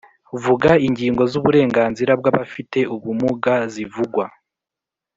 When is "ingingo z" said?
0.87-1.33